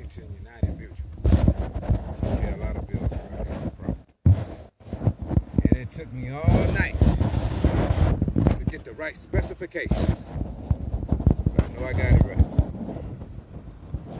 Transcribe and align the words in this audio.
Washington 0.00 0.34
United 0.42 0.78
Mutual. 0.78 1.06
Yeah, 2.22 2.56
a 2.56 2.58
lot 2.58 2.76
of 2.76 2.88
bills 2.88 3.12
problem. 3.78 3.96
And 5.68 5.76
it 5.76 5.90
took 5.90 6.10
me 6.12 6.30
all 6.30 6.72
night 6.72 6.98
to 8.56 8.64
get 8.64 8.84
the 8.84 8.92
right 8.92 9.16
specifications. 9.16 10.16
But 11.54 11.64
I 11.64 11.68
know 11.74 11.86
I 11.86 11.92
got 11.92 12.12
it 12.12 12.22
right. 12.24 12.38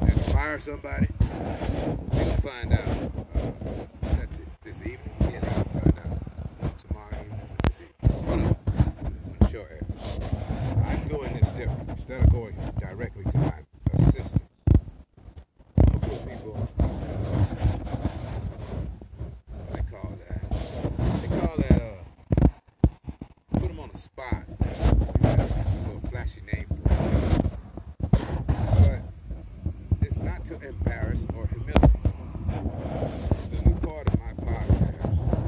Had 0.08 0.16
to 0.24 0.30
fire 0.32 0.58
somebody. 0.58 1.08
We're 1.20 2.24
gonna 2.24 2.36
find 2.38 2.72
out 2.74 2.86
uh, 3.34 4.08
is 4.08 4.18
that 4.18 4.32
t- 4.34 4.42
this 4.62 4.80
evening. 4.82 4.98
Yeah, 5.20 5.40
they're 5.40 5.50
gonna 5.50 5.64
find 5.64 5.98
out 6.62 6.78
tomorrow 6.78 7.16
evening. 7.24 7.40
This 7.64 7.80
evening. 7.80 8.26
Whatever. 8.26 8.56
On 9.00 9.34
the 9.40 9.48
show 9.48 9.60
air. 9.60 9.80
I'm 10.86 11.08
doing 11.08 11.32
this 11.34 11.48
different. 11.50 11.88
Instead 11.90 12.22
of 12.22 12.30
going 12.30 12.54
directly 12.78 13.24
to 13.24 13.38
my 13.38 13.54
assistants, 13.94 14.44
I'm 15.78 15.84
gonna 16.00 16.08
put 16.08 16.28
people. 16.28 16.68
Uh, 16.78 16.84
what 19.56 19.72
they 19.72 19.82
call 19.90 20.12
that? 20.28 20.42
They 21.22 21.28
call 21.28 21.56
that 21.56 21.82
uh, 21.82 21.94
put 23.58 23.68
them 23.68 23.80
on 23.80 23.90
the 23.92 23.98
spot. 23.98 24.44
You 24.48 25.28
have 25.28 25.40
a 25.40 25.42
little 25.86 26.00
flashy 26.10 26.40
name 26.52 26.66
for 26.68 26.92
it. 28.94 29.02
But 29.98 30.06
it's 30.06 30.18
not 30.70 30.84
to 30.84 30.90
embarrass 30.90 31.26
or. 31.36 31.48
It's 33.42 33.52
a 33.52 33.68
new 33.68 33.74
part 33.76 34.06
of 34.08 34.18
my 34.20 34.32
podcast. 34.44 35.44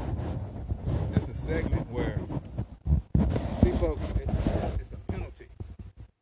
It's 1.15 1.29
a 1.29 1.33
segment 1.33 1.89
where, 1.91 2.19
see, 3.61 3.71
folks, 3.73 4.09
it, 4.11 4.29
it's 4.79 4.91
a 4.93 5.11
penalty 5.11 5.47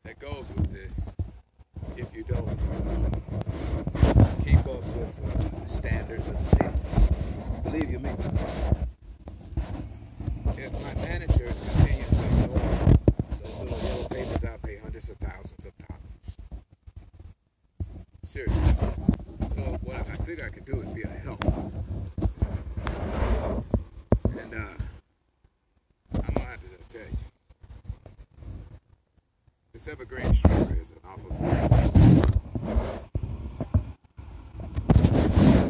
that 0.04 0.20
goes 0.20 0.52
with 0.56 0.72
this 0.74 1.14
if 1.98 2.16
you 2.16 2.24
don't 2.24 2.48
uh, 2.50 4.28
keep 4.44 4.60
up 4.60 4.84
with 4.84 5.22
uh, 5.24 5.64
the 5.64 5.70
standards 5.70 6.28
of 6.28 6.38
the 6.38 6.56
city. 6.56 6.70
Believe 7.64 7.92
you 7.92 8.00
me, 8.00 8.12
if 10.58 10.74
my 10.74 10.94
managers 10.96 11.62
continuously 11.62 12.26
ignore 12.26 12.60
those 13.44 13.60
little 13.60 13.80
yellow 13.80 14.08
papers, 14.10 14.44
I 14.44 14.58
pay 14.58 14.78
hundreds 14.78 15.10
of 15.10 15.18
thousands 15.18 15.66
of 15.66 15.72
dollars. 15.78 16.38
Seriously. 18.24 18.76
So 19.50 19.62
what 19.82 19.98
I, 19.98 20.14
I 20.14 20.18
figure 20.24 20.46
I 20.46 20.50
could 20.50 20.66
do 20.66 20.80
is 20.82 20.88
be 20.88 21.02
a 21.02 21.08
help. 21.08 21.44
And 24.40 24.54
uh, 24.54 24.78
I'm 26.14 26.34
gonna 26.34 26.46
have 26.46 26.62
to 26.62 26.68
just 26.78 26.90
tell 26.90 27.02
you, 27.02 27.18
this 29.84 29.94
evergreen 29.94 30.32
sugar 30.34 30.78
is 30.80 30.92
an 30.92 30.98
awful 31.04 31.32
thing. 31.32 31.48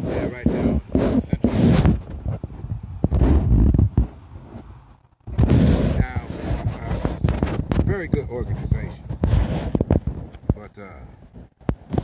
Yeah, 0.06 0.28
right 0.28 0.48
Central. 1.24 1.54
Now, 5.98 6.28
from 7.74 7.86
very 7.86 8.08
good 8.10 8.28
organization, 8.30 9.06
but 10.56 10.78
uh, 10.78 10.90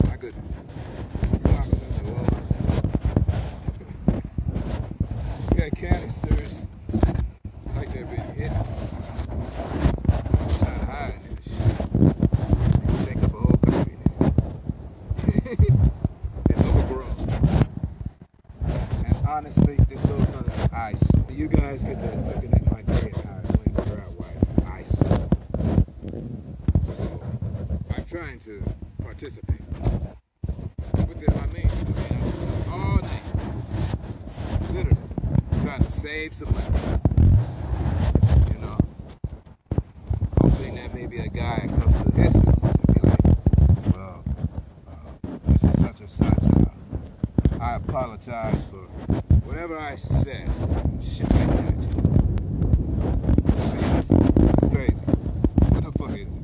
my 0.07 0.15
goodness, 0.15 0.53
socks 1.41 1.81
in 1.81 1.89
the 2.05 2.11
got 5.57 5.71
canisters 5.75 6.67
like 7.75 7.93
they've 7.93 8.09
been 8.09 8.21
hit. 8.33 8.51
I'm 10.09 10.59
trying 10.59 10.79
to 10.79 10.85
hide 10.85 11.19
this 11.29 11.45
shit. 11.45 11.87
Shake 13.05 13.23
up 13.23 13.33
a 13.33 13.37
whole 13.37 13.57
country. 13.57 13.97
it's 16.49 16.67
overgrown. 16.67 17.29
And 19.05 19.27
honestly, 19.27 19.77
this 19.89 20.01
goes 20.01 20.33
under 20.33 20.49
the 20.49 20.69
ice. 20.73 21.03
You 21.29 21.47
guys 21.47 21.83
get 21.83 21.99
to 21.99 22.05
looking 22.25 22.53
at 22.53 22.71
my 22.71 22.81
day 22.81 23.11
and 23.13 23.25
how 23.25 23.37
it 23.37 23.45
went 23.45 23.77
figure 23.77 24.01
out 24.01 24.11
why 24.17 24.29
it's 24.35 24.49
ice. 24.65 24.91
So 26.95 27.21
I'm 27.95 28.05
trying 28.05 28.39
to 28.39 28.63
participate. 29.17 29.61
I 30.95 31.47
mean, 31.47 31.71
I'm 32.67 32.71
all 32.71 33.01
night, 33.01 33.23
literally, 34.71 34.97
trying 35.63 35.83
to 35.83 35.91
save 35.91 36.35
some 36.35 36.53
money. 36.53 36.67
You 38.53 38.59
know, 38.59 38.77
hoping 40.39 40.75
that 40.75 40.93
maybe 40.93 41.17
a 41.17 41.29
guy 41.29 41.65
comes 41.67 42.03
to 42.03 42.11
his 42.11 42.31
senses 42.31 42.63
and 42.63 42.87
be 42.93 42.99
like, 43.09 43.25
well, 43.95 44.23
uh, 44.87 44.93
this 45.47 45.63
is 45.63 45.81
such 45.81 45.99
and 46.01 46.09
such. 46.11 46.43
Uh, 46.55 47.59
I 47.59 47.77
apologize 47.77 48.65
for 48.65 48.85
whatever 49.47 49.79
I 49.79 49.95
said. 49.95 50.47
Shit 51.01 51.31
like 51.31 51.47
that. 51.47 51.57
I 51.57 51.75
mean, 53.73 53.83
it's, 53.97 54.11
it's 54.11 54.67
crazy. 54.71 55.01
What 55.71 55.83
the 55.85 55.91
fuck 55.97 56.11
is 56.11 56.35
it? 56.35 56.43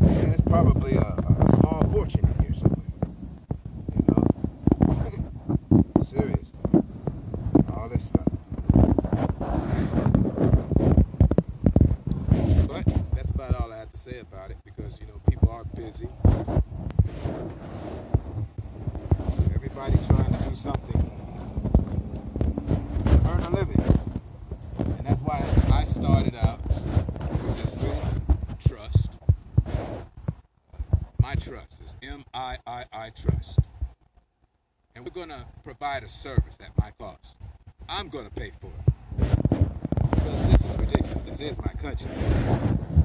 There's 0.00 0.40
probably 0.42 0.94
a, 0.94 1.00
a 1.00 1.52
small 1.56 1.82
fortune 1.90 2.26
in 2.26 2.44
here 2.44 2.54
somewhere. 2.54 2.92
You 3.94 4.02
know? 4.08 4.22
Seriously. 6.02 6.58
All 7.74 7.88
this 7.88 8.04
stuff. 8.04 8.28
But 12.68 12.84
that's 13.14 13.30
about 13.30 13.60
all 13.60 13.72
I 13.72 13.78
have 13.78 13.92
to 13.92 13.98
say 13.98 14.18
about 14.20 14.50
it 14.50 14.58
because, 14.64 15.00
you 15.00 15.06
know, 15.06 15.20
people 15.28 15.50
are 15.50 15.64
busy. 15.64 16.08
Everybody 19.54 19.98
trying 20.06 20.32
to 20.32 20.48
do 20.48 20.54
something 20.54 21.10
to 23.04 23.28
earn 23.28 23.42
a 23.42 23.50
living. 23.50 23.82
And 24.78 25.04
that's 25.06 25.20
why 25.20 25.44
I 25.72 25.84
started 25.86 26.34
out 26.36 26.60
with 26.68 27.56
this 27.62 27.74
little 27.82 28.02
trust. 28.66 29.08
My 31.20 31.34
trust 31.34 31.80
is 31.82 31.96
M 32.02 32.24
I 32.32 32.58
I 32.66 32.84
I 32.92 33.10
Trust. 33.10 33.58
And 34.94 35.04
we're 35.04 35.10
going 35.10 35.30
to 35.30 35.44
provide 35.64 36.04
a 36.04 36.08
service 36.08 36.58
at 36.60 36.76
my 36.78 36.90
cost. 36.98 37.38
I'm 37.88 38.10
going 38.10 38.26
to 38.26 38.30
pay 38.30 38.52
for 38.60 38.66
it. 38.66 38.84
Because 40.10 40.52
this 40.52 40.64
is 40.70 40.76
ridiculous. 40.76 41.24
This 41.24 41.40
is 41.40 41.58
my 41.58 41.72
country. 41.80 42.10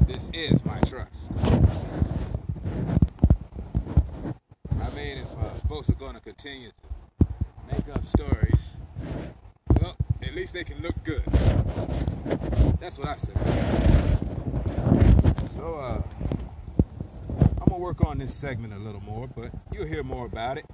This 0.06 0.30
is 0.34 0.64
my 0.66 0.80
trust. 0.82 1.32
I 4.82 4.90
mean, 4.94 5.20
if 5.20 5.32
uh, 5.40 5.68
folks 5.70 5.90
are 5.90 5.94
going 5.94 6.16
to 6.16 6.20
continue 6.20 6.72
to 6.72 7.28
make 7.72 7.96
up 7.96 8.06
stories, 8.06 8.76
well, 9.80 9.96
at 10.22 10.36
least 10.36 10.54
they 10.54 10.66
can 10.66 10.82
look 10.82 11.02
good. 11.06 11.24
That's 12.82 12.98
what 12.98 13.08
I 13.08 13.16
say. 13.16 13.34
So, 15.56 15.76
uh, 15.80 16.02
I'm 17.40 17.68
gonna 17.68 17.78
work 17.78 18.04
on 18.06 18.18
this 18.18 18.34
segment 18.34 18.74
a 18.74 18.80
little 18.80 19.02
more, 19.02 19.28
but 19.28 19.52
you'll 19.72 19.88
hear 19.88 20.04
more 20.04 20.26
about 20.26 20.58
it. 20.58 20.66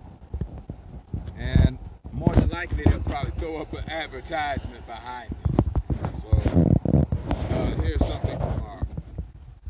And 1.37 1.77
more 2.11 2.33
than 2.33 2.49
likely, 2.49 2.83
they'll 2.83 2.99
probably 3.01 3.31
throw 3.39 3.57
up 3.57 3.73
an 3.73 3.89
advertisement 3.89 4.85
behind 4.87 5.35
this. 5.41 6.21
So, 6.21 6.29
uh, 7.29 7.75
here's 7.81 7.99
something 7.99 8.37
from 8.39 8.63
our 8.63 8.87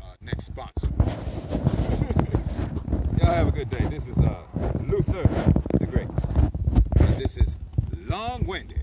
uh, 0.02 0.14
next 0.20 0.46
sponsor. 0.46 0.88
Y'all 3.18 3.34
have 3.34 3.48
a 3.48 3.52
good 3.52 3.70
day. 3.70 3.86
This 3.86 4.06
is 4.06 4.18
uh, 4.18 4.42
Luther 4.86 5.28
the 5.78 5.86
Great. 5.86 6.08
And 6.96 7.20
this 7.20 7.36
is 7.36 7.56
long 8.06 8.46
winded. 8.46 8.75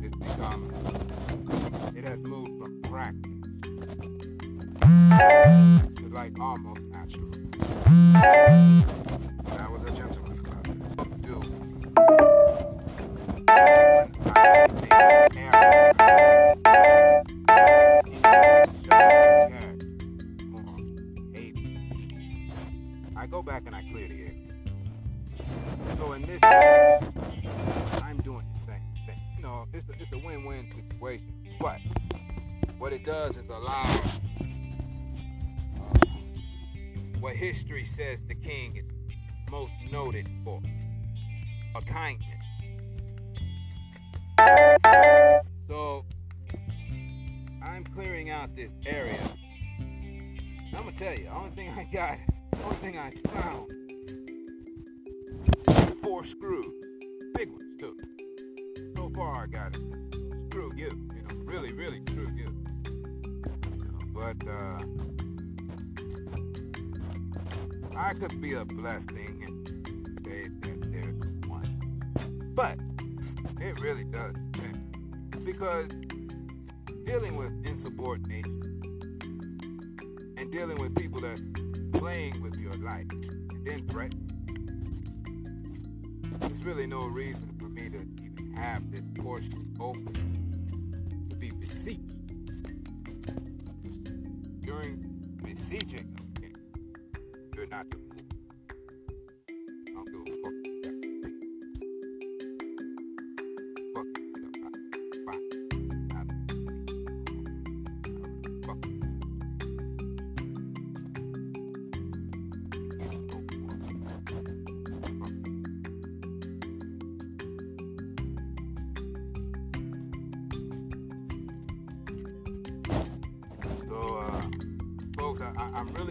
That 0.00 0.06
it's 0.06 0.16
become, 0.16 0.70
it 1.96 2.06
has 2.06 2.20
moved 2.22 2.60
from 2.60 2.80
practice 2.82 3.32
to 5.96 6.08
like 6.12 6.38
almost 6.40 6.82
natural. 6.82 7.30
I 7.96 9.68
was 9.70 9.82
a 9.82 9.90
gentleman 9.90 10.27
So 45.68 46.04
I'm 47.62 47.84
clearing 47.94 48.30
out 48.30 48.54
this 48.54 48.72
area. 48.86 49.18
I'm 49.80 50.84
gonna 50.84 50.92
tell 50.92 51.12
you, 51.12 51.24
the 51.24 51.34
only 51.34 51.50
thing 51.50 51.70
I 51.70 51.84
got, 51.92 52.18
the 52.52 52.62
only 52.64 52.76
thing 52.76 52.98
I 52.98 53.10
found, 53.28 53.72
four 56.02 56.24
screws, 56.24 56.66
big 57.34 57.50
ones 57.50 57.80
too. 57.80 57.96
So 58.96 59.10
far 59.14 59.42
I 59.42 59.46
got 59.46 59.74
it. 59.74 59.82
Screw 60.50 60.70
you, 60.76 61.08
you 61.14 61.22
know, 61.22 61.34
really, 61.44 61.72
really 61.72 62.00
screw 62.08 62.28
you. 62.34 62.54
you 63.24 63.42
know, 63.44 63.98
but 64.14 64.46
uh, 64.48 64.78
I 67.96 68.14
could 68.14 68.40
be 68.40 68.54
a 68.54 68.64
blessing 68.64 69.42
and 69.46 69.58
but 72.58 72.76
it 73.60 73.80
really 73.80 74.02
does 74.02 74.34
depend. 74.50 75.44
because 75.44 75.86
dealing 77.04 77.36
with 77.36 77.52
insubordination 77.64 78.82
and 80.36 80.50
dealing 80.50 80.76
with 80.78 80.92
people 80.96 81.20
that's 81.20 81.40
playing 81.92 82.42
with 82.42 82.56
your 82.56 82.72
life 82.72 83.06
and 83.12 83.64
then 83.64 83.86
threatening. 83.86 84.24
There's 86.40 86.64
really 86.64 86.88
no 86.88 87.06
reason 87.06 87.48
for 87.60 87.68
me 87.68 87.90
to 87.90 87.98
even 88.24 88.52
have 88.56 88.90
this 88.90 89.06
portion 89.14 89.76
open 89.78 90.37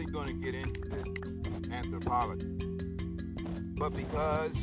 I'm 0.08 0.14
going 0.14 0.28
to 0.28 0.32
get 0.32 0.54
into 0.54 0.80
this 0.88 1.70
anthropology. 1.70 2.46
But 3.76 3.90
because 3.90 4.56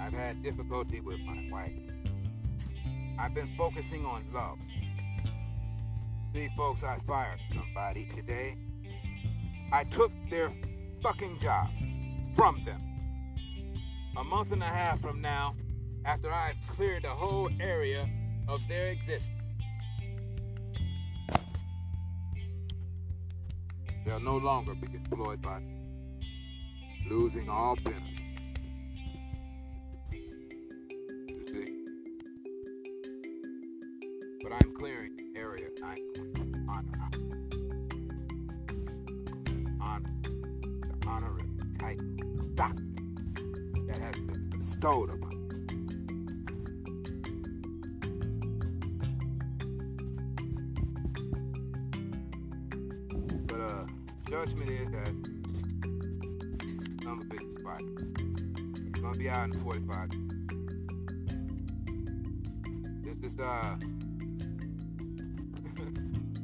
I've 0.00 0.14
had 0.14 0.42
difficulty 0.42 1.00
with 1.00 1.20
my 1.20 1.46
wife, 1.50 1.74
I've 3.18 3.34
been 3.34 3.50
focusing 3.58 4.06
on 4.06 4.24
love. 4.32 4.58
See, 6.32 6.48
folks, 6.56 6.82
I 6.82 6.96
fired 7.06 7.40
somebody 7.52 8.06
today. 8.06 8.56
I 9.70 9.84
took 9.84 10.12
their 10.30 10.50
fucking 11.02 11.38
job 11.38 11.68
from 12.34 12.64
them. 12.64 12.80
A 14.16 14.24
month 14.24 14.50
and 14.52 14.62
a 14.62 14.66
half 14.66 14.98
from 14.98 15.20
now, 15.20 15.56
after 16.06 16.32
I've 16.32 16.56
cleared 16.68 17.02
the 17.02 17.10
whole 17.10 17.50
area 17.60 18.08
of 18.48 18.66
their 18.66 18.88
existence. 18.88 19.37
No 24.28 24.36
longer 24.36 24.74
be 24.74 24.88
employed 24.94 25.40
by 25.40 25.58
losing 27.08 27.48
all 27.48 27.74
benefits. 27.76 28.04
You 30.12 31.44
see? 31.46 31.84
But 34.42 34.52
I'm 34.52 34.74
clearing 34.76 35.16
the 35.16 35.40
area 35.40 35.68
I'm 35.82 35.96
honor 36.68 36.92
honor 39.80 40.12
the 40.20 41.08
honorary 41.08 41.48
title 41.78 42.06
doctor 42.54 42.84
that 43.86 43.96
has 43.96 44.14
been 44.26 44.50
bestowed 44.58 45.08
upon 45.08 45.27
judgment 54.48 54.70
is 54.70 54.90
that 54.90 55.08
it 57.32 57.42
is 57.42 57.62
fire. 57.62 57.76
It's 58.86 59.00
gonna 59.00 59.18
be 59.18 59.28
out 59.28 59.52
in 59.52 59.60
45. 59.60 60.10
This 63.02 63.32
is 63.32 63.38
uh 63.38 63.76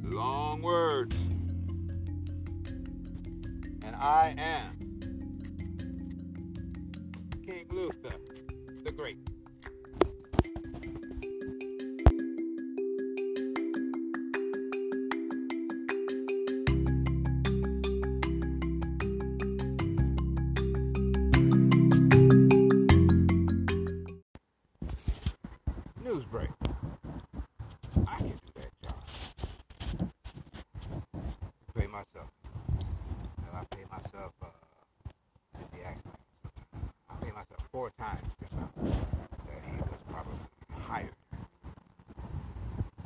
long 0.15 0.61
words. 0.61 1.15
And 3.83 3.95
I 3.95 4.35
am 4.37 4.74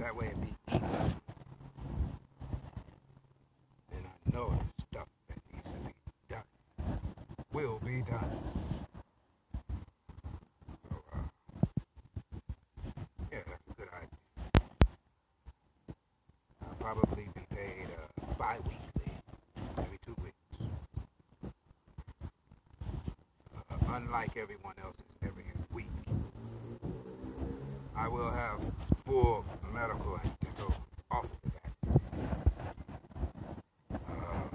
That 0.09 0.15
way 0.15 0.25
it'd 0.25 0.41
be 0.41 0.55
equal. 0.73 0.89
Then 3.91 4.03
I 4.07 4.33
know 4.33 4.59
the 4.75 4.81
stuff 4.81 5.07
that 5.27 5.37
needs 5.53 5.69
to 5.69 5.77
be 5.85 5.93
done 6.27 6.99
will 7.53 7.79
be 7.85 8.01
done. 8.01 8.39
So, 10.89 10.95
uh, 11.13 11.19
yeah, 13.31 13.43
that's 13.45 13.67
a 13.69 13.73
good 13.79 13.89
idea. 13.95 14.09
I'll 16.63 16.75
probably 16.79 17.27
be 17.35 17.41
paid 17.55 17.89
uh, 17.93 18.33
bi-weekly, 18.39 19.13
every 19.77 19.99
two 20.03 20.15
weeks. 20.23 20.73
Uh, 23.55 23.75
unlike 23.89 24.37
everyone 24.37 24.73
else's 24.83 25.03
every 25.21 25.45
week. 25.71 25.85
I 27.95 28.07
will 28.07 28.31
have 28.31 28.59
full 29.05 29.45
medical 29.79 30.19
and 30.21 30.31
dental 30.41 30.73
off 31.09 31.23
of 31.23 31.29
that. 31.53 31.71
Uh, 33.93 34.47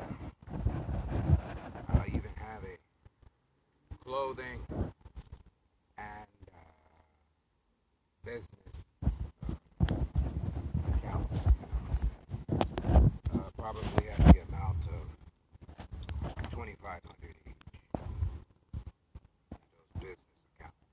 I 1.94 2.06
even 2.08 2.34
have 2.36 2.62
a 2.62 2.76
clothing 4.04 4.60
and 5.96 6.28
uh, 6.52 6.58
business 8.22 8.82
uh, 9.02 9.08
accounts. 10.94 11.38
You 11.40 11.52
know 11.62 11.80
what 11.80 11.88
I'm 11.88 11.96
saying? 11.96 13.12
Uh, 13.34 13.48
probably 13.56 14.04
at 14.10 14.18
the 14.18 14.40
amount 14.52 14.82
of 14.88 15.04
twenty 16.50 16.74
five 16.82 17.00
hundred 17.02 17.34
each. 17.46 17.80
Those 19.72 19.88
business 20.00 20.18
accounts. 20.60 20.84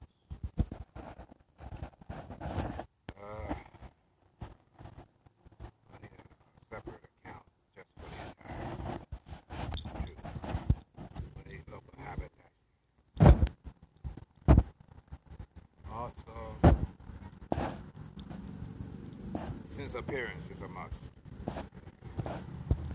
Since 19.70 19.96
appearance 19.96 20.48
is 20.54 20.62
a 20.62 20.68
must, 20.68 21.10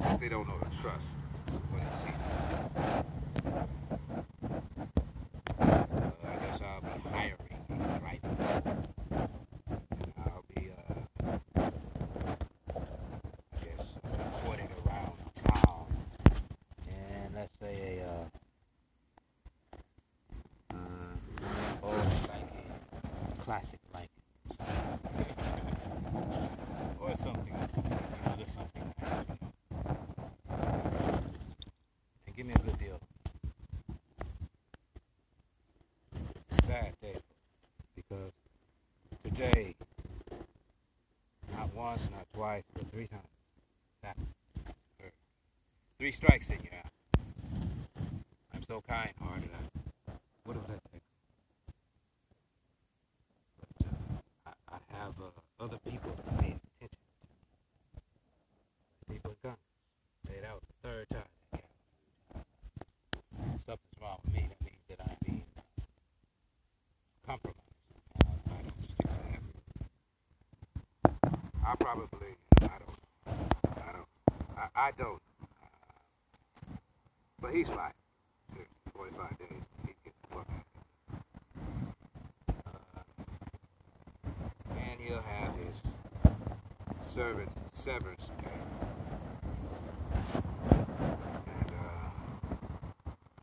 since 0.02 0.20
they 0.20 0.28
don't 0.28 0.46
know 0.46 0.58
the 0.58 0.76
trust 0.76 1.06
when 1.70 1.82
they 1.84 1.90
see 2.04 2.12
I 5.58 6.34
guess 6.36 6.60
I'll 6.62 6.80
be 6.80 6.88
hiring 7.08 7.36
a 7.70 7.74
driver. 7.98 8.30
And 9.90 10.12
I'll 10.18 10.44
be, 10.54 10.70
uh, 10.70 11.62
I 12.74 13.58
guess, 13.64 13.86
reporting 14.04 14.70
around 14.86 15.12
town. 15.34 15.86
And 16.88 17.34
let's 17.34 17.56
say 17.60 17.74
a, 18.00 18.08
uh, 18.08 18.26
uh, 20.74 21.14
old 21.82 21.96
Lincoln, 21.96 22.70
classic 23.56 23.80
Lincoln. 23.94 24.10
Or 27.00 27.16
something, 27.16 27.54
you 27.54 28.28
know, 28.28 28.36
just 28.38 28.54
something. 28.54 28.82
And 32.26 32.36
give 32.36 32.46
me 32.46 32.52
a 32.54 32.58
good 32.58 32.78
deal. 32.78 33.00
Sad 36.64 36.94
day. 37.00 37.16
Because 37.94 38.32
today, 39.24 39.74
not 41.54 41.74
once, 41.74 42.02
not 42.10 42.26
twice, 42.34 42.64
but 42.74 42.90
three 42.90 43.06
times, 43.06 43.22
Three 45.98 46.12
strikes 46.12 46.50
and 46.50 46.58
you're 46.62 46.74
out. 46.74 46.92
I'm 48.54 48.62
so 48.68 48.82
kind 48.86 49.10
hearted. 49.18 49.48
I 49.56 50.12
would 50.46 50.56
have 50.56 50.68
let 50.68 50.82
that 50.84 50.92
go. 50.92 50.98
But 53.60 53.86
uh, 53.86 53.90
I, 54.46 54.76
I 54.76 54.78
have 54.98 55.14
uh, 55.20 55.64
other 55.64 55.78
people 55.78 56.12
paying 56.38 56.60
attention 56.76 57.00
to 57.00 57.16
me. 59.08 59.14
People 59.14 59.30
in 59.30 59.36
Congress. 59.42 59.60
Hey, 60.28 60.40
that 60.42 60.52
was 60.52 60.62
the 60.68 60.88
third 60.88 61.08
time. 61.10 61.22
they 61.52 61.58
got 61.58 61.70
me. 62.32 63.58
Something's 63.64 64.00
wrong 64.02 64.18
with 64.24 64.34
me. 64.34 64.48
That 64.50 64.60
means 64.64 64.84
that 64.88 65.00
I'm 65.00 65.16
being 65.24 65.44
uh, 65.56 65.62
compromised. 67.26 67.60
Uh, 68.24 68.30
I 68.50 68.62
don't 68.62 68.84
stick 68.84 69.10
to. 69.10 69.40
I 71.66 71.74
probably, 71.80 72.36
I 72.62 72.78
don't, 72.78 73.00
I 73.26 73.92
don't, 73.92 74.08
I, 74.56 74.68
I 74.76 74.90
don't. 74.96 75.20
Uh, 75.42 75.66
but 77.40 77.52
he's 77.52 77.68
fine. 77.68 77.92
45 78.94 79.38
days, 79.38 79.64
the. 79.84 79.92
Uh, 82.66 82.72
and 84.78 85.00
he'll 85.00 85.20
have 85.22 85.54
his 85.56 85.76
servants 87.12 87.52
severance 87.72 88.30
pay. 88.42 88.50
And, 90.70 91.70
uh, 91.72 92.10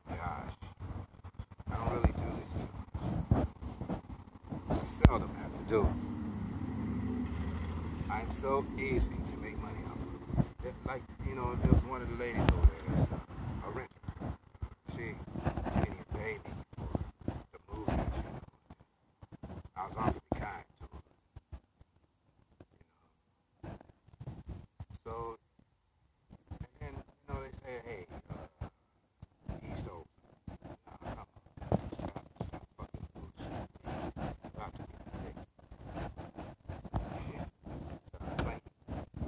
gosh, 0.10 0.54
I 1.72 1.76
don't 1.76 1.92
really 1.94 2.14
do 2.18 2.26
this 2.40 2.50
stuff. 2.52 3.48
I 4.70 4.86
seldom 5.06 5.32
have 5.36 5.54
to 5.54 5.63
do. 5.74 5.88
I'm 8.08 8.32
so 8.32 8.64
easy 8.78 9.10
to 9.10 9.38
make 9.42 9.58
money 9.58 9.80
off 9.90 9.98
of. 9.98 10.66
It- 10.68 10.76
Like, 10.86 11.02
you 11.28 11.34
know, 11.36 11.56
there 11.64 11.72
was 11.72 11.84
one 11.84 12.02
of 12.04 12.10
the 12.10 12.16
ladies 12.16 12.42
over 12.54 12.68
there 12.68 12.96
that's 12.96 13.12
uh, 13.12 13.18
a 13.68 13.70
renter. 13.72 14.02
She 14.92 14.98
didn't 14.98 15.94
even 15.94 16.06
pay 16.14 16.34
me 16.46 16.52
for 16.78 16.90
the 17.54 17.60
movie. 17.74 17.92
that 17.98 18.12
she 18.14 18.22
was 18.22 18.26
in. 18.26 19.60
I 19.76 19.86
was 19.88 19.96
awfully 19.98 20.22
kind 20.40 20.66
to 20.80 20.86
her. 20.94 21.02
You 23.64 23.70
know. 23.70 23.78
So, 25.04 25.38
and 26.62 26.70
then, 26.80 26.94
you 26.94 27.34
know, 27.34 27.42
they 27.42 27.52
say, 27.58 27.74
hey, 27.88 28.06
uh, 28.30 28.68
he's 29.64 29.82
dope. 29.82 30.08
Nah, 30.50 30.98
come 31.02 31.18
on. 31.18 31.26
Stop, 31.98 32.26
stop 32.46 32.66
fucking 32.78 33.08
bullshit. 33.16 33.70
You're 34.16 34.52
about 34.56 34.74
to 34.74 34.80
get 34.80 35.02
paid. 35.14 35.38
Stop 38.16 38.38
playing. 38.38 38.62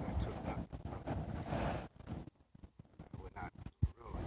I 0.07 0.23
took 0.23 0.37
nothing 0.45 0.79
from 0.83 1.01
it. 1.11 1.17
I 3.01 3.17
would 3.21 3.35
not 3.35 3.51
ruin 3.97 4.25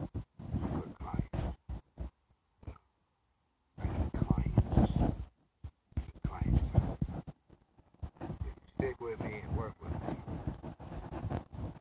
a 0.00 0.68
good 0.76 0.92
client. 0.98 1.34
No. 2.66 2.74
I 3.80 3.84
need 3.86 4.12
clients. 4.12 4.92
I 5.96 6.00
need 6.00 6.20
clientele. 6.26 6.98
If 8.20 8.28
you 8.44 8.74
stick 8.86 9.00
with 9.00 9.18
me 9.20 9.40
and 9.42 9.56
work 9.56 9.72
with 9.82 9.90
me, 9.90 10.16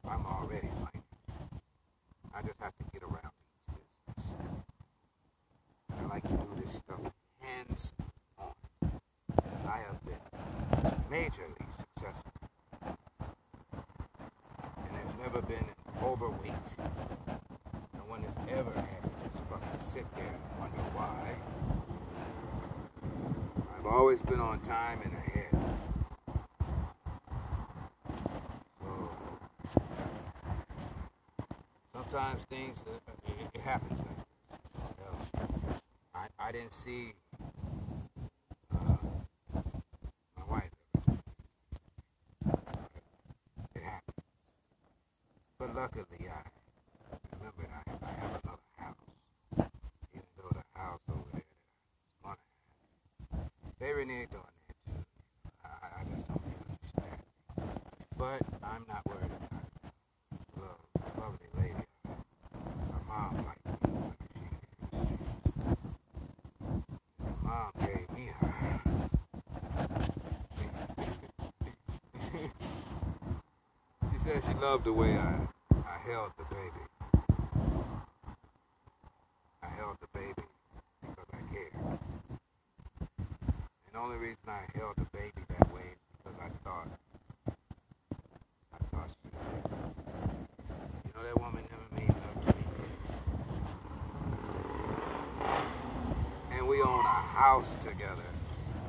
I'm 0.10 0.26
already 0.26 0.70
fine. 0.70 1.04
I 2.34 2.42
just 2.42 2.60
have 2.60 2.76
to 2.78 2.84
get 2.92 3.04
around 3.04 3.30
to 3.68 3.76
this 3.76 3.86
business. 4.08 4.26
I 6.00 6.06
like 6.08 6.24
to 6.24 6.34
do 6.34 6.48
this 6.60 6.72
stuff 6.72 7.02
hands 7.40 7.94
on. 8.40 8.56
I 9.68 9.82
have 9.86 10.04
been 10.04 10.18
majorly 11.12 11.68
successful. 11.78 12.32
And 12.84 12.98
there's 14.96 15.16
never 15.20 15.44
been 15.44 15.58
an 15.58 15.76
overweight. 16.04 16.76
No 17.94 18.02
one 18.08 18.24
has 18.24 18.36
ever 18.50 18.74
had 18.74 19.04
to 19.04 19.10
just 19.30 19.44
fucking 19.48 19.80
sit 19.80 20.12
there 20.16 20.26
and 20.26 20.60
wonder 20.60 20.82
why. 20.96 21.38
I've 23.78 23.86
always 23.86 24.24
been 24.24 24.40
on 24.40 24.60
time 24.62 25.02
and 25.04 25.14
ahead. 25.14 25.36
So 31.95 31.95
sometimes 32.10 32.44
things 32.46 32.84
it, 33.28 33.34
it 33.54 33.62
happens 33.62 34.00
like 34.00 34.08
know, 35.00 35.80
I 36.14 36.28
I 36.40 36.52
didn't 36.52 36.74
see 36.74 37.14
uh, 38.74 38.98
my 40.38 40.44
wife. 40.50 40.70
It 43.76 43.84
happened. 43.84 44.24
But 45.60 45.76
luckily, 45.76 46.30
I 46.30 46.44
remembered 47.38 47.70
I, 47.74 47.92
I 48.06 48.12
have 48.20 48.42
another 48.44 48.62
house. 48.78 48.96
Even 50.14 50.28
though 50.38 50.50
the 50.52 50.80
house 50.80 51.00
over 51.10 51.24
there 51.34 51.42
that 51.42 52.26
I 52.26 52.30
was 52.30 52.38
gonna 53.32 53.44
have, 53.44 53.52
they 53.80 53.88
reneged 53.92 54.34
on 54.34 54.46
that 54.46 54.66
too. 54.68 55.06
I, 55.66 56.02
I 56.02 56.04
just 56.16 56.28
don't 56.28 56.42
even 56.46 56.66
understand. 56.70 57.22
But 58.18 58.42
I'm 58.64 58.86
not 58.88 59.06
worried 59.08 59.26
about 59.26 59.62
it. 59.62 59.92
Look, 60.58 60.80
lovely 61.18 61.50
lady. 61.58 61.86
Her 62.08 63.02
mom 63.08 63.46
liked 63.46 63.66
me 63.66 63.72
like 64.02 64.18
she 64.34 64.40
is. 64.40 65.10
Her 67.20 67.36
mom 67.44 67.72
gave 67.80 68.10
me 68.16 68.30
her. 68.40 68.82
she 74.12 74.15
said 74.26 74.44
she 74.44 74.54
loved 74.60 74.86
the 74.86 74.92
way 74.92 75.16
I, 75.16 75.38
I 75.72 76.00
held 76.10 76.32
the 76.40 76.46
baby. 76.46 76.82
I 79.62 79.68
held 79.68 79.98
the 80.02 80.08
baby 80.18 80.48
because 81.00 81.28
I 81.32 81.54
cared. 81.54 81.74
And 81.78 82.00
the 83.94 84.00
only 84.00 84.18
reason 84.18 84.40
I 84.48 84.66
held 84.74 84.96
the 84.98 85.06
baby 85.14 85.46
that 85.48 85.72
way 85.72 85.82
is 85.92 86.00
because 86.18 86.40
I 86.42 86.50
thought, 86.64 86.88
I 88.74 88.78
thought 88.90 89.10
she. 89.12 89.30
You 91.06 91.12
know, 91.14 91.24
that 91.24 91.40
woman 91.40 91.64
never 91.70 91.88
made 91.94 92.10
love 92.10 92.46
to 92.48 92.54
me. 92.58 92.64
And 96.58 96.68
we 96.68 96.82
own 96.82 97.06
a 97.06 97.22
house 97.38 97.76
together. 97.84 98.26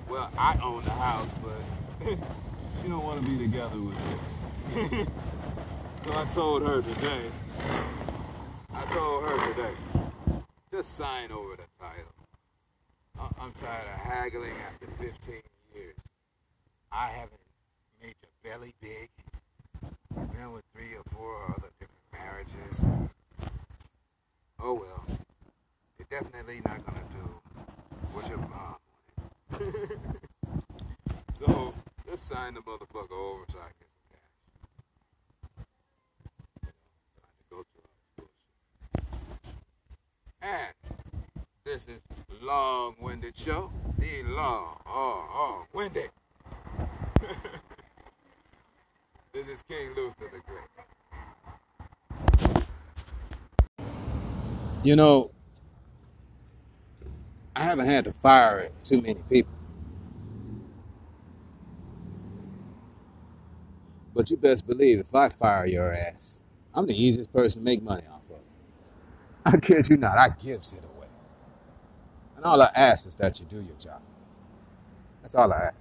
Well, 0.08 0.30
I 0.38 0.58
own 0.62 0.82
the 0.82 0.92
house, 0.92 1.28
but 1.44 1.60
she 2.80 2.88
don't 2.88 3.04
want 3.04 3.22
to 3.22 3.30
be 3.30 3.36
together 3.36 3.76
with 3.76 3.98
me. 3.98 5.06
so 6.06 6.18
I 6.18 6.24
told 6.34 6.62
her 6.62 6.82
today, 6.82 7.30
I 8.72 8.82
told 8.94 9.24
her 9.28 9.52
today, 9.52 9.74
just 10.70 10.96
sign 10.96 11.32
over 11.32 11.56
the 11.56 11.64
title. 11.80 12.12
I'm 13.40 13.52
tired 13.52 13.86
of 13.94 14.00
haggling 14.00 14.52
after 14.66 14.86
15 14.98 15.34
years. 15.74 15.94
I 16.92 17.08
haven't 17.08 17.40
made 18.02 18.14
your 18.22 18.52
belly 18.52 18.74
big. 18.80 19.08
Been 20.14 20.52
with 20.52 20.64
three 20.74 20.94
or 20.96 21.02
four 21.12 21.54
other 21.56 21.70
different 21.78 22.12
marriages. 22.12 23.06
Oh 24.60 24.74
well. 24.74 25.04
You're 25.98 26.08
definitely 26.10 26.60
not 26.64 26.84
gonna 26.84 27.04
do 27.12 27.40
what 28.12 28.28
your 28.28 28.38
mom 28.38 28.76
wanted. 29.50 29.98
so 31.38 31.74
just 32.08 32.28
sign 32.28 32.54
the 32.54 32.60
motherfucker 32.60 33.12
over 33.12 33.44
so 33.50 33.58
I 33.58 33.70
get 33.78 33.88
some 33.92 34.06
cash. 34.10 34.20
You 36.62 36.68
know, 36.68 36.72
trying 37.20 37.38
to 37.38 37.44
go 37.50 37.56
through 37.56 37.82
all 37.84 37.92
this 37.94 38.08
bullshit. 38.16 39.26
And 40.46 40.74
this 41.64 41.88
is 41.88 42.02
long-winded 42.40 43.36
show. 43.36 43.72
The 43.98 44.22
law. 44.28 44.80
Oh, 44.86 45.26
oh, 45.32 45.64
Wendy. 45.72 46.04
this 49.32 49.48
is 49.48 49.64
King 49.68 49.92
Luther 49.96 50.30
the 50.30 50.38
Great. 50.46 50.68
You 54.84 54.94
know, 54.94 55.32
I 57.56 57.64
haven't 57.64 57.86
had 57.86 58.04
to 58.04 58.12
fire 58.12 58.70
too 58.84 59.02
many 59.02 59.18
people. 59.28 59.50
But 64.14 64.30
you 64.30 64.36
best 64.36 64.64
believe 64.64 65.00
if 65.00 65.12
I 65.12 65.28
fire 65.28 65.66
your 65.66 65.92
ass, 65.92 66.38
I'm 66.72 66.86
the 66.86 66.94
easiest 66.94 67.32
person 67.32 67.62
to 67.62 67.64
make 67.64 67.82
money 67.82 68.04
of. 68.08 68.15
I 69.52 69.56
kid 69.58 69.88
you 69.88 69.96
not, 69.96 70.18
I 70.18 70.30
gives 70.30 70.72
it 70.72 70.82
away. 70.96 71.06
And 72.34 72.44
all 72.44 72.60
I 72.60 72.70
ask 72.74 73.06
is 73.06 73.14
that 73.14 73.38
you 73.38 73.46
do 73.46 73.56
your 73.56 73.76
job. 73.78 74.00
That's 75.22 75.36
all 75.36 75.52
I 75.52 75.66
ask. 75.66 75.76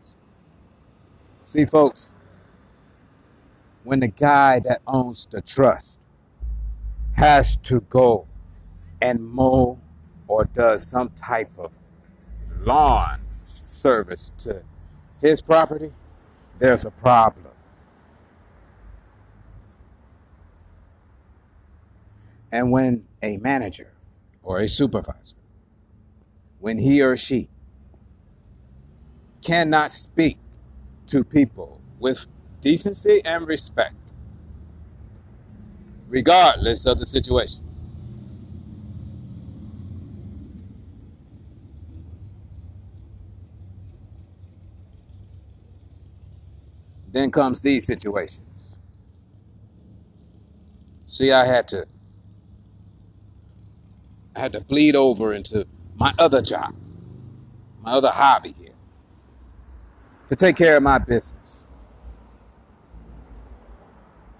See, 1.45 1.65
folks, 1.65 2.13
when 3.83 4.01
the 4.01 4.07
guy 4.07 4.59
that 4.59 4.81
owns 4.85 5.25
the 5.25 5.41
trust 5.41 5.99
has 7.13 7.57
to 7.57 7.81
go 7.81 8.27
and 9.01 9.19
mow 9.23 9.79
or 10.27 10.45
does 10.45 10.85
some 10.85 11.09
type 11.09 11.49
of 11.57 11.71
lawn 12.59 13.19
service 13.29 14.31
to 14.39 14.63
his 15.21 15.41
property, 15.41 15.91
there's 16.59 16.85
a 16.85 16.91
problem. 16.91 17.45
And 22.51 22.71
when 22.71 23.05
a 23.25 23.37
manager 23.37 23.91
or 24.43 24.59
a 24.59 24.69
supervisor, 24.69 25.35
when 26.59 26.77
he 26.77 27.01
or 27.01 27.17
she 27.17 27.49
cannot 29.41 29.91
speak 29.91 30.37
to 31.07 31.23
people 31.23 31.81
with 31.99 32.25
decency 32.61 33.21
and 33.25 33.47
respect, 33.47 33.95
regardless 36.07 36.85
of 36.85 36.99
the 36.99 37.05
situation, 37.05 37.63
then 47.11 47.31
comes 47.31 47.61
these 47.61 47.87
situations. 47.87 48.75
See, 51.07 51.31
I 51.31 51.45
had 51.45 51.67
to 51.69 51.87
I 54.35 54.41
had 54.41 54.53
to 54.53 54.61
bleed 54.61 54.95
over 54.95 55.33
into 55.33 55.65
my 55.95 56.13
other 56.19 56.41
job, 56.41 56.75
my 57.81 57.93
other 57.93 58.09
hobby 58.09 58.53
here, 58.59 58.73
to 60.27 60.35
take 60.35 60.57
care 60.57 60.77
of 60.77 60.83
my 60.83 60.97
business. 60.97 61.63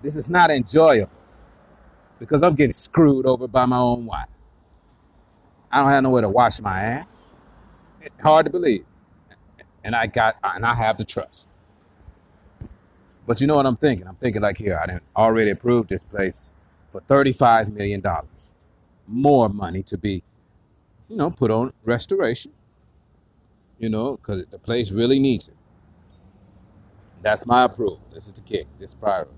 This 0.01 0.15
is 0.15 0.29
not 0.29 0.51
enjoyable 0.51 1.09
because 2.19 2.43
I'm 2.43 2.55
getting 2.55 2.73
screwed 2.73 3.25
over 3.25 3.47
by 3.47 3.65
my 3.65 3.77
own 3.77 4.05
wife. 4.05 4.27
I 5.71 5.79
don't 5.81 5.89
have 5.89 6.03
nowhere 6.03 6.21
to 6.21 6.29
wash 6.29 6.59
my 6.59 6.81
ass. 6.81 7.07
It's 8.01 8.21
hard 8.21 8.45
to 8.45 8.51
believe. 8.51 8.85
And 9.83 9.95
I 9.95 10.07
got 10.07 10.37
and 10.43 10.65
I 10.65 10.73
have 10.73 10.97
the 10.97 11.05
trust. 11.05 11.47
But 13.25 13.41
you 13.41 13.47
know 13.47 13.55
what 13.55 13.65
I'm 13.65 13.77
thinking? 13.77 14.07
I'm 14.07 14.15
thinking 14.15 14.41
like 14.41 14.57
here, 14.57 14.77
I 14.77 15.19
already 15.19 15.51
approved 15.51 15.89
this 15.89 16.03
place 16.03 16.43
for 16.91 17.01
$35 17.01 17.73
million 17.73 18.01
more 19.07 19.49
money 19.49 19.83
to 19.83 19.97
be, 19.97 20.23
you 21.09 21.15
know, 21.15 21.29
put 21.29 21.51
on 21.51 21.73
restoration, 21.83 22.51
you 23.79 23.89
know, 23.89 24.17
because 24.17 24.45
the 24.51 24.59
place 24.59 24.91
really 24.91 25.19
needs 25.19 25.47
it. 25.47 25.55
That's 27.21 27.45
my 27.45 27.63
approval. 27.63 28.01
This 28.13 28.27
is 28.27 28.33
the 28.33 28.41
kick. 28.41 28.67
This 28.79 28.89
is 28.89 28.95
priority. 28.95 29.31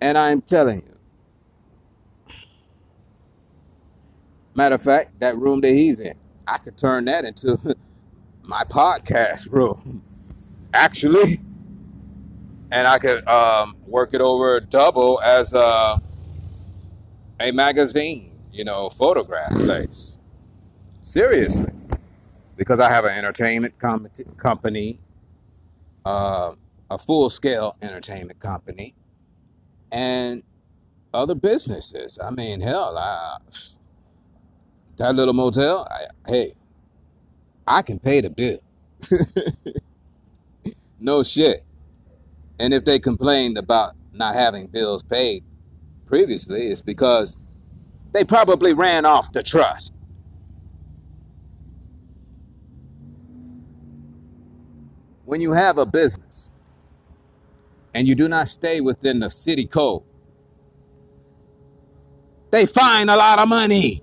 And 0.00 0.18
I'm 0.18 0.40
telling 0.42 0.82
you, 0.82 2.34
matter 4.54 4.74
of 4.74 4.82
fact, 4.82 5.18
that 5.20 5.36
room 5.36 5.60
that 5.62 5.72
he's 5.72 6.00
in, 6.00 6.14
I 6.46 6.58
could 6.58 6.76
turn 6.76 7.06
that 7.06 7.24
into 7.24 7.58
my 8.42 8.64
podcast 8.64 9.50
room, 9.50 10.02
actually. 10.74 11.40
And 12.70 12.88
I 12.88 12.98
could 12.98 13.26
um, 13.28 13.76
work 13.86 14.14
it 14.14 14.20
over 14.20 14.58
double 14.58 15.20
as 15.22 15.52
a 15.52 16.00
a 17.44 17.52
magazine, 17.52 18.32
you 18.52 18.64
know, 18.64 18.88
photograph 18.90 19.50
place. 19.50 20.16
Seriously. 21.02 21.72
Because 22.56 22.80
I 22.80 22.90
have 22.90 23.04
an 23.04 23.12
entertainment 23.12 23.78
com- 23.78 24.08
company, 24.38 24.98
uh, 26.06 26.52
a 26.90 26.98
full 26.98 27.28
scale 27.28 27.76
entertainment 27.82 28.40
company, 28.40 28.94
and 29.92 30.42
other 31.12 31.34
businesses. 31.34 32.18
I 32.22 32.30
mean, 32.30 32.62
hell, 32.62 32.96
I, 32.96 33.38
that 34.96 35.14
little 35.14 35.34
motel, 35.34 35.86
I, 35.90 36.30
hey, 36.30 36.54
I 37.66 37.82
can 37.82 37.98
pay 37.98 38.22
the 38.22 38.30
bill. 38.30 38.60
no 41.00 41.22
shit. 41.22 41.64
And 42.58 42.72
if 42.72 42.84
they 42.86 42.98
complained 42.98 43.58
about 43.58 43.96
not 44.12 44.34
having 44.34 44.68
bills 44.68 45.02
paid, 45.02 45.44
previously 46.14 46.70
is 46.70 46.80
because 46.80 47.36
they 48.12 48.22
probably 48.22 48.72
ran 48.72 49.04
off 49.04 49.32
the 49.32 49.42
trust. 49.42 49.92
When 55.24 55.40
you 55.40 55.50
have 55.50 55.76
a 55.76 55.84
business 55.84 56.50
and 57.92 58.06
you 58.06 58.14
do 58.14 58.28
not 58.28 58.46
stay 58.46 58.80
within 58.80 59.18
the 59.18 59.28
city 59.28 59.66
code, 59.66 60.04
they 62.52 62.64
fine 62.64 63.08
a 63.08 63.16
lot 63.16 63.40
of 63.40 63.48
money. 63.48 64.00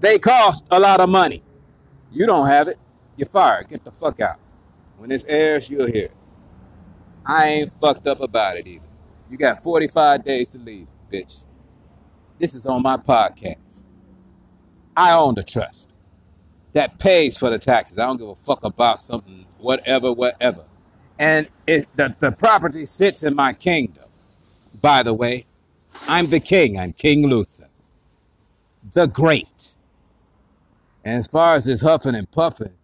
They 0.00 0.18
cost 0.18 0.66
a 0.70 0.78
lot 0.78 1.00
of 1.00 1.08
money. 1.08 1.42
You 2.12 2.26
don't 2.26 2.48
have 2.48 2.68
it. 2.68 2.78
You're 3.16 3.28
fired. 3.28 3.70
Get 3.70 3.82
the 3.82 3.92
fuck 3.92 4.20
out. 4.20 4.38
When 4.98 5.10
this 5.10 5.24
airs, 5.28 5.70
you'll 5.70 5.86
hear 5.86 6.06
it. 6.06 6.12
I 7.24 7.46
ain't 7.46 7.72
fucked 7.80 8.06
up 8.06 8.20
about 8.20 8.56
it 8.56 8.66
either. 8.66 8.84
You 9.30 9.36
got 9.36 9.62
45 9.62 10.24
days 10.24 10.50
to 10.50 10.58
leave, 10.58 10.88
bitch. 11.12 11.42
This 12.38 12.54
is 12.54 12.66
on 12.66 12.82
my 12.82 12.96
podcast. 12.96 13.82
I 14.96 15.12
own 15.14 15.34
the 15.34 15.44
trust. 15.44 15.90
That 16.72 16.98
pays 16.98 17.38
for 17.38 17.50
the 17.50 17.58
taxes. 17.58 17.98
I 17.98 18.06
don't 18.06 18.16
give 18.16 18.28
a 18.28 18.34
fuck 18.34 18.64
about 18.64 19.00
something, 19.00 19.46
whatever, 19.58 20.12
whatever. 20.12 20.64
And 21.18 21.48
it, 21.66 21.88
the, 21.96 22.14
the 22.18 22.32
property 22.32 22.84
sits 22.86 23.22
in 23.22 23.34
my 23.34 23.52
kingdom. 23.52 24.04
By 24.80 25.02
the 25.02 25.14
way, 25.14 25.46
I'm 26.06 26.30
the 26.30 26.40
king. 26.40 26.78
I'm 26.78 26.92
King 26.92 27.26
Luther. 27.26 27.68
The 28.92 29.06
Great. 29.06 29.68
And 31.04 31.18
as 31.18 31.26
far 31.26 31.54
as 31.54 31.64
this 31.64 31.80
huffing 31.80 32.14
and 32.14 32.30
puffing, 32.30 32.74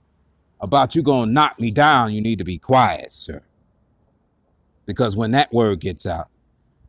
about 0.65 0.95
you 0.95 1.03
going 1.03 1.29
to 1.29 1.33
knock 1.33 1.61
me 1.61 1.71
down, 1.71 2.15
you 2.15 2.23
need 2.23 2.39
to 2.39 2.45
be 2.45 2.59
quiet, 2.59 3.13
sir. 3.13 3.43
Because 4.87 5.15
when 5.15 5.33
that 5.33 5.53
word 5.53 5.81
gets 5.81 6.07
out, 6.07 6.29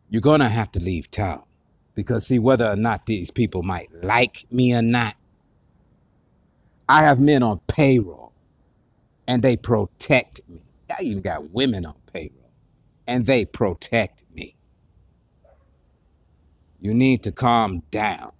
you're 0.09 0.21
going 0.21 0.39
to 0.39 0.49
have 0.49 0.71
to 0.73 0.79
leave 0.79 1.11
town. 1.11 1.43
Because, 1.93 2.27
see, 2.27 2.39
whether 2.39 2.69
or 2.69 2.77
not 2.77 3.05
these 3.05 3.31
people 3.31 3.63
might 3.63 3.89
like 4.03 4.45
me 4.49 4.73
or 4.73 4.81
not, 4.81 5.15
I 6.87 7.03
have 7.03 7.19
men 7.19 7.43
on 7.43 7.59
payroll 7.67 8.31
and 9.27 9.43
they 9.43 9.57
protect 9.57 10.41
me. 10.47 10.61
I 10.97 11.03
even 11.03 11.21
got 11.21 11.51
women 11.51 11.85
on 11.85 11.95
payroll 12.13 12.51
and 13.07 13.25
they 13.25 13.43
protect 13.45 14.23
me. 14.33 14.55
You 16.79 16.93
need 16.93 17.23
to 17.23 17.31
calm 17.33 17.83
down. 17.91 18.31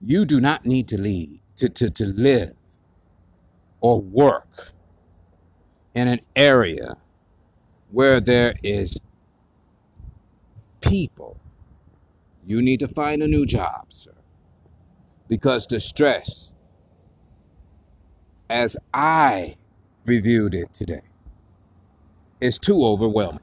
You 0.00 0.24
do 0.24 0.40
not 0.40 0.66
need 0.66 0.88
to 0.88 0.98
leave, 0.98 1.40
to, 1.56 1.68
to, 1.68 1.90
to 1.90 2.06
live 2.06 2.54
or 3.80 4.00
work 4.00 4.72
in 5.94 6.08
an 6.08 6.20
area 6.36 6.96
where 7.90 8.20
there 8.20 8.54
is 8.62 8.98
people, 10.80 11.38
you 12.46 12.62
need 12.62 12.80
to 12.80 12.88
find 12.88 13.22
a 13.22 13.26
new 13.26 13.46
job, 13.46 13.86
sir. 13.88 14.12
Because 15.28 15.66
the 15.66 15.80
stress, 15.80 16.52
as 18.48 18.76
I 18.92 19.56
reviewed 20.04 20.54
it 20.54 20.72
today, 20.74 21.02
is 22.40 22.58
too 22.58 22.84
overwhelming. 22.84 23.40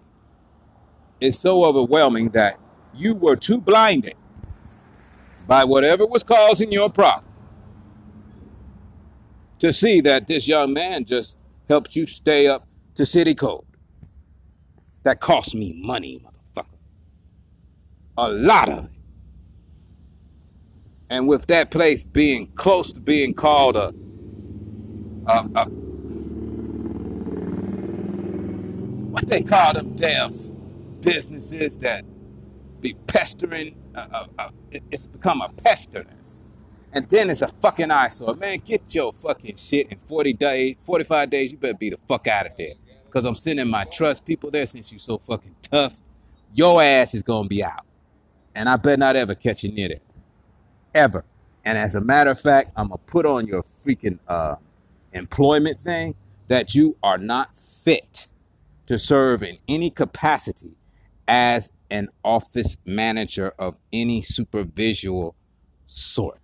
It's 1.19 1.39
so 1.39 1.65
overwhelming 1.65 2.30
that 2.30 2.60
you 2.93 3.13
were 3.13 3.36
too 3.36 3.60
blinded 3.60 4.15
by 5.47 5.63
whatever 5.63 6.06
was 6.06 6.23
causing 6.23 6.71
your 6.71 6.89
problem 6.89 7.26
to 9.60 9.74
see 9.74 10.02
that 10.02 10.28
this 10.28 10.48
young 10.48 10.74
man 10.74 11.06
just 11.06 11.36
helped 11.67 11.96
you 11.96 12.06
stay 12.06 12.48
up 12.48 12.67
to 12.96 13.06
city 13.06 13.36
code. 13.36 13.65
That 15.04 15.20
cost 15.20 15.56
me 15.56 15.80
money, 15.84 16.24
motherfucker. 16.24 16.78
A 18.17 18.30
lot 18.30 18.70
of 18.70 18.86
it. 18.86 18.91
And 21.10 21.28
with 21.28 21.48
that 21.48 21.72
place 21.72 22.04
being 22.04 22.48
close 22.56 22.91
to 22.93 23.00
being 23.00 23.34
called 23.34 23.78
a, 23.78 23.93
a, 25.28 25.50
a 25.56 25.65
what 29.12 29.28
they 29.28 29.41
call 29.41 29.74
them 29.74 29.96
damn 29.96 30.34
businesses 31.02 31.78
that 31.78 32.04
be 32.82 32.93
pestering, 33.08 33.78
uh, 33.96 34.08
uh, 34.12 34.26
uh, 34.38 34.50
it's 34.91 35.08
become 35.08 35.41
a 35.41 35.50
pesterness. 35.50 36.46
And 36.97 37.07
then 37.10 37.29
it's 37.29 37.43
a 37.43 37.47
fucking 37.62 37.91
eyesore. 37.91 38.33
Man, 38.33 38.57
get 38.65 38.95
your 38.95 39.13
fucking 39.13 39.55
shit 39.55 39.91
in 39.91 39.99
40 39.99 40.33
days, 40.33 40.77
45 40.83 41.29
days, 41.29 41.51
you 41.51 41.57
better 41.60 41.75
be 41.75 41.91
the 41.91 41.99
fuck 42.07 42.25
out 42.25 42.47
of 42.47 42.53
there. 42.57 42.73
Because 43.05 43.23
I'm 43.23 43.36
sending 43.36 43.67
my 43.67 43.83
trust 43.83 44.25
people 44.25 44.49
there 44.49 44.65
since 44.65 44.91
you 44.91 44.97
so 44.97 45.19
fucking 45.19 45.55
tough. 45.62 45.99
Your 46.55 46.81
ass 46.81 47.13
is 47.13 47.21
going 47.21 47.43
to 47.43 47.49
be 47.49 47.63
out. 47.63 47.86
And 48.55 48.67
I 48.67 48.77
bet 48.77 48.97
not 48.97 49.15
ever 49.15 49.36
catch 49.36 49.63
you 49.63 49.71
near. 49.71 49.99
Ever. 50.95 51.23
And 51.63 51.77
as 51.77 51.93
a 51.93 52.01
matter 52.01 52.31
of 52.31 52.41
fact, 52.41 52.71
I'm 52.75 52.88
going 52.88 52.97
to 52.97 53.05
put 53.05 53.27
on 53.27 53.45
your 53.45 53.62
freaking 53.62 54.17
uh, 54.27 54.55
employment 55.13 55.79
thing 55.79 56.15
that 56.47 56.73
you 56.73 56.97
are 57.03 57.19
not 57.19 57.60
fit 57.60 58.25
to 58.88 58.97
serve 58.97 59.43
in 59.43 59.60
any 59.67 59.91
capacity 59.91 60.77
as 61.27 61.69
an 61.91 62.10
office 62.23 62.75
manager 62.86 63.53
of 63.60 63.75
any 63.93 64.23
supervisual 64.23 65.36
sort. 65.86 66.39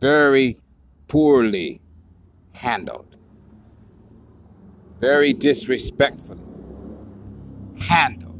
Very 0.00 0.58
poorly 1.08 1.82
handled, 2.52 3.16
very 4.98 5.32
disrespectfully 5.32 6.40
handled. 7.78 8.30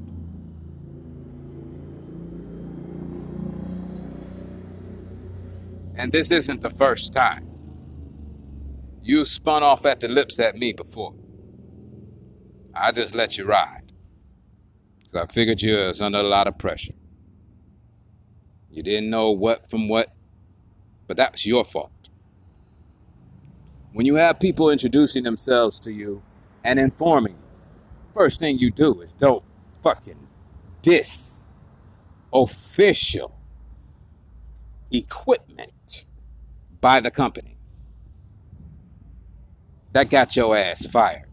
And 5.97 6.13
this 6.13 6.31
isn't 6.31 6.63
the 6.63 6.71
first 6.71 7.13
time. 7.13 7.47
You 9.03 9.25
spun 9.27 9.63
off 9.63 9.85
at 9.85 10.01
the 10.01 10.09
lips 10.09 10.39
at 10.39 10.57
me 10.57 10.73
before. 10.73 11.15
I 12.75 12.93
just 12.93 13.15
let 13.15 13.37
you 13.37 13.45
ride. 13.45 13.93
Because 14.99 15.29
I 15.29 15.33
figured 15.33 15.61
you 15.61 15.77
was 15.77 16.01
under 16.01 16.19
a 16.19 16.23
lot 16.23 16.47
of 16.47 16.57
pressure. 16.57 16.95
You 18.71 18.83
didn't 18.83 19.11
know 19.11 19.31
what 19.31 19.69
from 19.69 19.89
what, 19.89 20.15
but 21.11 21.17
that 21.17 21.33
was 21.33 21.45
your 21.45 21.65
fault. 21.65 22.09
When 23.93 24.07
you 24.07 24.15
have 24.15 24.39
people 24.39 24.71
introducing 24.71 25.25
themselves 25.25 25.81
to 25.81 25.91
you 25.91 26.23
and 26.63 26.79
informing 26.79 27.33
you, 27.33 28.13
first 28.15 28.39
thing 28.39 28.61
you 28.61 28.71
do 28.71 29.01
is 29.01 29.13
don't 29.13 29.43
fucking 29.83 30.29
diss 30.83 31.43
official 32.33 33.37
equipment 34.93 36.05
by 36.81 37.01
the 37.01 37.11
company. 37.11 37.57
That 39.91 40.11
got 40.11 40.37
your 40.37 40.57
ass 40.57 40.87
fired. 40.87 41.29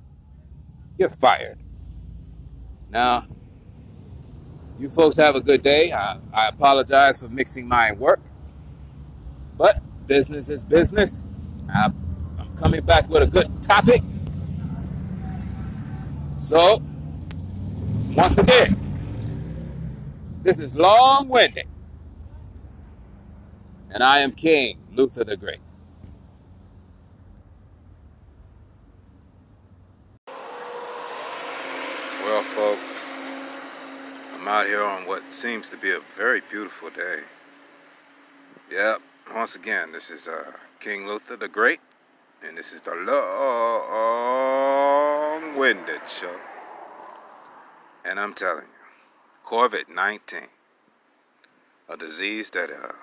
You're 0.98 1.12
fired. 1.12 1.60
Now, 2.90 3.28
you 4.80 4.90
folks 4.90 5.18
have 5.18 5.36
a 5.36 5.42
good 5.42 5.62
day. 5.62 5.92
I, 5.92 6.18
I 6.34 6.48
apologize 6.48 7.20
for 7.20 7.30
mixing 7.30 7.68
my 7.68 7.92
work, 7.92 8.22
but 9.58 9.82
business 10.08 10.50
is 10.50 10.63
business. 10.63 11.24
I'm 11.74 11.93
coming 12.58 12.82
back 12.82 13.10
with 13.10 13.24
a 13.24 13.28
good 13.28 13.48
topic. 13.63 14.02
So, 16.39 16.82
once 18.15 18.38
again, 18.38 18.78
this 20.43 20.60
is 20.60 20.76
long 20.76 21.28
winded. 21.28 21.67
And 23.89 24.04
I 24.04 24.20
am 24.20 24.32
King 24.32 24.78
Luther 24.93 25.24
the 25.24 25.38
Great. 25.38 25.60
Well, 32.24 32.43
folks, 32.43 33.04
I'm 34.34 34.48
out 34.48 34.67
here 34.67 34.84
on 34.84 35.06
what 35.06 35.34
seems 35.34 35.70
to 35.70 35.78
be 35.78 35.91
a 35.91 36.00
very 36.15 36.41
beautiful 36.52 36.89
day. 36.89 37.20
Yep, 38.72 39.02
once 39.34 39.56
again, 39.56 39.92
this 39.92 40.10
is 40.10 40.28
uh, 40.28 40.52
King 40.80 41.08
Luther 41.08 41.36
the 41.36 41.48
Great, 41.48 41.80
and 42.46 42.58
this 42.58 42.74
is 42.74 42.82
the 42.82 42.96
long 42.96 43.16
winded 45.58 46.02
show. 46.08 46.36
And 48.06 48.20
I'm 48.20 48.34
telling 48.34 48.66
you, 48.66 48.70
COVID 49.46 49.90
19, 49.94 50.42
a 51.90 51.98
disease 51.98 52.50
that 52.52 52.72
uh, 52.72 52.94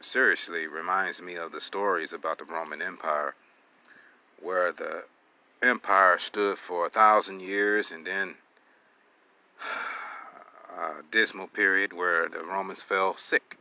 seriously 0.00 0.66
reminds 0.66 1.20
me 1.22 1.36
of 1.36 1.52
the 1.52 1.60
stories 1.60 2.12
about 2.12 2.38
the 2.38 2.44
Roman 2.44 2.82
Empire, 2.82 3.34
where 4.40 4.72
the 4.72 5.04
empire 5.62 6.18
stood 6.18 6.58
for 6.58 6.86
a 6.86 6.90
thousand 6.90 7.40
years 7.40 7.90
and 7.90 8.06
then 8.06 8.34
a 10.76 11.02
dismal 11.10 11.46
period 11.48 11.92
where 11.92 12.28
the 12.28 12.44
Romans 12.44 12.82
fell 12.82 13.16
sick. 13.16 13.56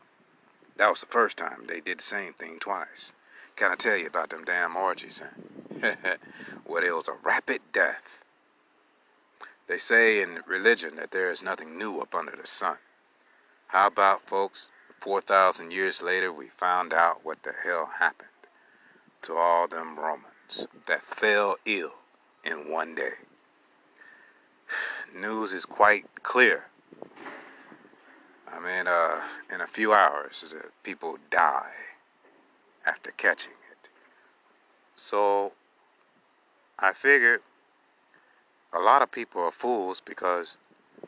That 0.78 0.90
was 0.90 1.02
the 1.02 1.08
first 1.08 1.38
time 1.38 1.66
they 1.68 1.82
did 1.82 2.00
the 2.00 2.04
same 2.04 2.34
thing 2.34 2.60
twice. 2.60 3.14
Can 3.56 3.72
I 3.72 3.76
tell 3.76 3.96
you 3.96 4.08
about 4.08 4.30
them 4.30 4.44
damn 4.44 4.76
orgies? 4.76 5.22
Huh? 5.82 5.96
where 6.66 6.82
there 6.82 6.96
was 6.96 7.08
a 7.08 7.14
rapid 7.24 7.62
death. 7.72 8.24
They 9.68 9.78
say 9.78 10.22
in 10.22 10.40
religion 10.48 10.96
that 10.96 11.12
there 11.12 11.32
is 11.32 11.44
nothing 11.44 11.78
new 11.78 12.00
up 12.00 12.16
under 12.16 12.36
the 12.36 12.48
sun. 12.48 12.78
How 13.68 13.88
about, 13.88 14.28
folks, 14.28 14.72
4,000 15.00 15.72
years 15.72 16.02
later, 16.02 16.32
we 16.32 16.48
found 16.48 16.94
out 16.94 17.24
what 17.24 17.44
the 17.44 17.54
hell 17.64 17.92
happened 18.00 18.30
to 19.24 19.36
all 19.36 19.68
them 19.68 19.98
Romans 19.98 20.68
that 20.86 21.04
fell 21.04 21.58
ill 21.66 21.96
in 22.44 22.70
one 22.70 22.96
day. 22.96 23.14
News 25.16 25.54
is 25.54 25.66
quite 25.66 26.06
clear. 26.24 26.66
I 28.52 28.60
mean, 28.60 28.88
uh, 28.88 29.22
in 29.54 29.62
a 29.62 29.68
few 29.68 29.94
hours, 29.94 30.54
people 30.84 31.18
die 31.30 31.72
after 32.86 33.12
catching 33.12 33.54
it. 33.72 33.90
So, 34.96 35.54
I 36.78 36.94
figured 36.94 37.42
a 38.74 38.80
lot 38.80 39.02
of 39.02 39.12
people 39.12 39.42
are 39.42 39.52
fools 39.52 40.02
because 40.04 40.58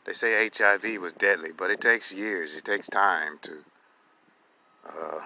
they 0.04 0.12
say 0.12 0.48
HIV 0.48 1.00
was 1.00 1.12
deadly, 1.12 1.50
but 1.56 1.70
it 1.70 1.80
takes 1.80 2.12
years, 2.12 2.54
it 2.54 2.64
takes 2.64 2.88
time 2.88 3.38
to, 3.42 3.52
uh, 4.88 5.20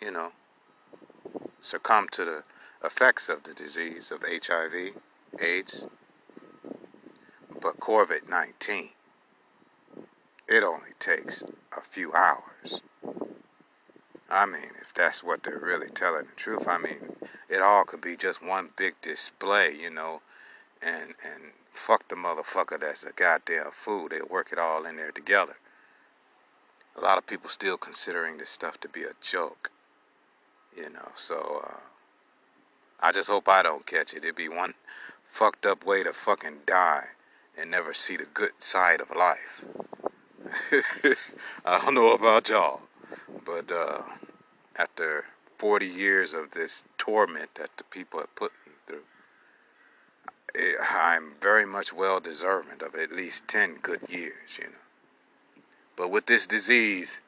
you 0.00 0.10
know, 0.10 0.32
succumb 1.60 2.08
to 2.12 2.24
the 2.24 2.42
effects 2.84 3.28
of 3.28 3.42
the 3.44 3.54
disease 3.54 4.10
of 4.10 4.22
HIV, 4.22 4.94
AIDS, 5.40 5.86
but 7.60 7.78
COVID 7.78 8.28
19, 8.28 8.90
it 10.50 10.64
only 10.64 10.90
takes 10.98 11.44
a 11.76 11.80
few 11.80 12.12
hours. 12.12 12.82
I 14.28 14.46
mean, 14.46 14.72
if 14.80 14.92
that's 14.92 15.22
what 15.22 15.44
they're 15.44 15.58
really 15.58 15.88
telling 15.88 16.26
the 16.26 16.36
truth, 16.36 16.66
I 16.66 16.78
mean, 16.78 17.16
it 17.48 17.62
all 17.62 17.84
could 17.84 18.00
be 18.00 18.16
just 18.16 18.44
one 18.44 18.70
big 18.76 18.94
display, 19.00 19.74
you 19.74 19.90
know, 19.90 20.22
and 20.82 21.14
and 21.24 21.52
fuck 21.72 22.08
the 22.08 22.16
motherfucker 22.16 22.80
that's 22.80 23.04
a 23.04 23.12
goddamn 23.12 23.70
fool. 23.72 24.08
They'll 24.08 24.26
work 24.26 24.50
it 24.52 24.58
all 24.58 24.84
in 24.86 24.96
there 24.96 25.12
together. 25.12 25.56
A 26.96 27.00
lot 27.00 27.18
of 27.18 27.26
people 27.26 27.48
still 27.48 27.76
considering 27.76 28.38
this 28.38 28.50
stuff 28.50 28.78
to 28.80 28.88
be 28.88 29.04
a 29.04 29.12
joke, 29.20 29.70
you 30.76 30.90
know, 30.90 31.12
so 31.14 31.62
uh, 31.64 31.76
I 33.00 33.12
just 33.12 33.30
hope 33.30 33.48
I 33.48 33.62
don't 33.62 33.86
catch 33.86 34.12
it. 34.12 34.24
It'd 34.24 34.36
be 34.36 34.48
one 34.48 34.74
fucked 35.26 35.64
up 35.64 35.84
way 35.84 36.02
to 36.02 36.12
fucking 36.12 36.60
die 36.66 37.06
and 37.56 37.70
never 37.70 37.94
see 37.94 38.16
the 38.16 38.26
good 38.26 38.52
side 38.58 39.00
of 39.00 39.10
life. 39.14 39.64
I 41.64 41.78
don't 41.78 41.94
know 41.94 42.12
about 42.12 42.48
y'all, 42.48 42.80
but 43.44 43.70
uh, 43.70 44.02
after 44.76 45.24
40 45.58 45.86
years 45.86 46.32
of 46.32 46.52
this 46.52 46.84
torment 46.98 47.54
that 47.56 47.70
the 47.76 47.84
people 47.84 48.20
have 48.20 48.34
put 48.34 48.52
me 48.66 48.72
through, 48.86 49.02
eh, 50.54 50.72
I'm 50.80 51.32
very 51.40 51.66
much 51.66 51.92
well 51.92 52.20
deserving 52.20 52.82
of 52.82 52.94
at 52.94 53.12
least 53.12 53.46
10 53.48 53.78
good 53.82 54.08
years, 54.08 54.58
you 54.58 54.64
know. 54.64 55.62
But 55.96 56.10
with 56.10 56.26
this 56.26 56.46
disease, 56.46 57.20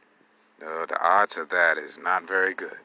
uh, 0.64 0.86
the 0.86 0.98
odds 1.00 1.36
of 1.36 1.50
that 1.50 1.76
is 1.78 1.98
not 1.98 2.26
very 2.26 2.54
good 2.54 2.78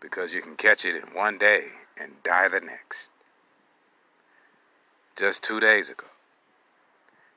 because 0.00 0.34
you 0.34 0.42
can 0.42 0.56
catch 0.56 0.84
it 0.84 0.96
in 0.96 1.14
one 1.14 1.38
day 1.38 1.66
and 1.96 2.22
die 2.24 2.48
the 2.48 2.60
next. 2.60 3.10
Just 5.14 5.42
two 5.42 5.60
days 5.60 5.88
ago, 5.90 6.06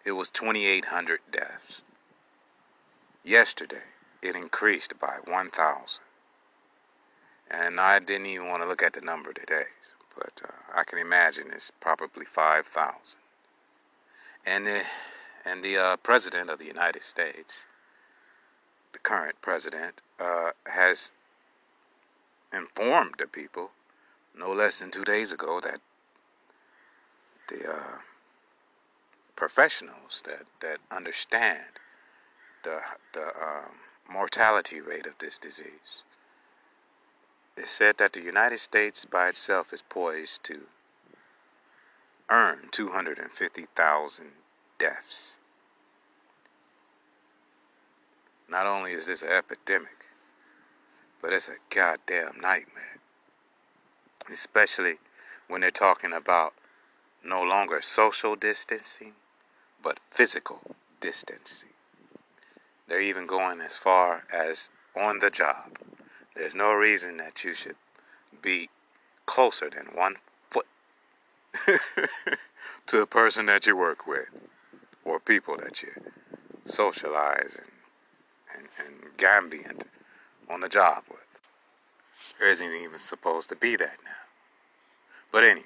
it 0.05 0.13
was 0.13 0.29
2,800 0.29 1.19
deaths. 1.31 1.81
Yesterday, 3.25 3.81
it 4.21 4.35
increased 4.35 4.99
by 4.99 5.17
1,000. 5.25 5.99
And 7.49 7.79
I 7.79 7.99
didn't 7.99 8.27
even 8.27 8.47
want 8.47 8.61
to 8.61 8.69
look 8.69 8.83
at 8.83 8.93
the 8.93 9.01
number 9.01 9.33
today, 9.33 9.65
but 10.15 10.39
uh, 10.43 10.51
I 10.73 10.83
can 10.83 10.99
imagine 10.99 11.47
it's 11.51 11.71
probably 11.79 12.25
5,000. 12.25 13.17
And 14.45 14.67
the, 14.67 14.81
and 15.43 15.63
the 15.63 15.77
uh, 15.77 15.97
President 15.97 16.49
of 16.51 16.59
the 16.59 16.65
United 16.65 17.03
States 17.03 17.65
the 18.95 18.99
current 18.99 19.35
president 19.41 19.99
uh, 20.21 20.51
has 20.67 21.11
informed 22.53 23.15
the 23.17 23.27
people 23.27 23.71
no 24.33 24.53
less 24.53 24.79
than 24.79 24.89
two 24.89 25.03
days 25.03 25.33
ago 25.33 25.59
that 25.59 25.81
the 27.49 27.69
uh, 27.69 27.97
professionals 29.35 30.23
that, 30.25 30.43
that 30.61 30.77
understand 30.89 31.65
the, 32.65 32.79
the 33.13 33.27
um, 33.27 33.71
mortality 34.11 34.81
rate 34.81 35.05
of 35.05 35.17
this 35.19 35.37
disease. 35.37 36.03
It 37.55 37.67
said 37.67 37.97
that 37.99 38.13
the 38.13 38.21
United 38.21 38.59
States 38.59 39.05
by 39.05 39.29
itself 39.29 39.71
is 39.71 39.81
poised 39.81 40.43
to 40.45 40.61
earn 42.29 42.67
250,000 42.71 44.25
deaths. 44.79 45.37
Not 48.49 48.65
only 48.65 48.91
is 48.91 49.05
this 49.05 49.21
an 49.21 49.29
epidemic, 49.29 50.07
but 51.21 51.31
it's 51.33 51.47
a 51.47 51.57
goddamn 51.73 52.41
nightmare. 52.41 52.97
Especially 54.29 54.95
when 55.47 55.61
they're 55.61 55.71
talking 55.71 56.13
about 56.13 56.53
no 57.23 57.41
longer 57.41 57.79
social 57.81 58.35
distancing, 58.35 59.13
but 59.81 59.99
physical 60.09 60.75
distancing. 60.99 61.74
They're 62.87 63.01
even 63.01 63.25
going 63.25 63.61
as 63.61 63.75
far 63.75 64.23
as 64.31 64.69
on 64.95 65.19
the 65.19 65.29
job. 65.29 65.77
There's 66.35 66.55
no 66.55 66.73
reason 66.73 67.17
that 67.17 67.43
you 67.43 67.53
should 67.53 67.77
be 68.41 68.69
closer 69.25 69.69
than 69.69 69.87
one 69.95 70.17
foot 70.49 70.67
to 72.87 73.01
a 73.01 73.07
person 73.07 73.47
that 73.47 73.65
you 73.65 73.75
work 73.75 74.05
with 74.05 74.27
or 75.03 75.19
people 75.19 75.57
that 75.57 75.81
you 75.81 75.89
socialize 76.65 77.57
and, 77.57 78.67
and, 78.77 78.87
and 78.87 79.17
gambient 79.17 79.83
on 80.49 80.61
the 80.61 80.69
job 80.69 81.03
with. 81.09 81.19
There 82.39 82.49
isn't 82.49 82.71
even 82.71 82.99
supposed 82.99 83.49
to 83.49 83.55
be 83.55 83.75
that 83.75 83.97
now. 84.03 84.11
But 85.31 85.43
anyway, 85.43 85.65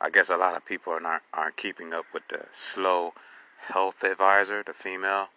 I 0.00 0.10
guess 0.10 0.28
a 0.28 0.36
lot 0.36 0.56
of 0.56 0.64
people 0.64 0.92
are 0.92 1.00
not 1.00 1.22
aren't 1.32 1.56
keeping 1.56 1.92
up 1.92 2.06
with 2.12 2.28
the 2.28 2.46
slow 2.50 3.14
health 3.68 4.02
advisor, 4.04 4.62
the 4.62 4.74
female 4.74 5.28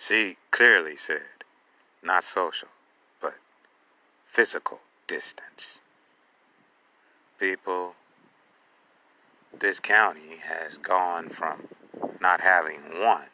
she 0.00 0.38
clearly 0.50 0.96
said, 0.96 1.44
not 2.02 2.24
social, 2.24 2.68
but 3.20 3.34
physical 4.24 4.80
distance. 5.06 5.80
People, 7.38 7.94
this 9.56 9.78
county 9.78 10.38
has 10.42 10.78
gone 10.78 11.28
from 11.28 11.68
not 12.18 12.40
having 12.40 12.80
one 12.98 13.26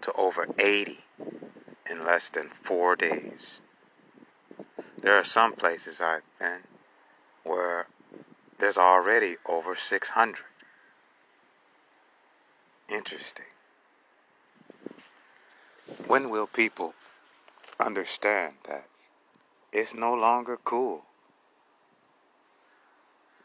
to 0.00 0.12
over 0.12 0.46
80 0.60 0.98
in 1.90 2.04
less 2.04 2.30
than 2.30 2.48
four 2.48 2.94
days. 2.94 3.60
There 5.00 5.14
are 5.14 5.24
some 5.24 5.54
places 5.54 6.00
I've 6.00 6.22
been 6.38 6.60
where 7.42 7.88
there's 8.60 8.78
already 8.78 9.36
over 9.44 9.74
600. 9.74 10.36
Interesting. 12.88 13.46
When 16.06 16.28
will 16.28 16.46
people 16.46 16.94
understand 17.80 18.56
that 18.66 18.84
it's 19.72 19.94
no 19.94 20.12
longer 20.12 20.58
cool 20.62 21.04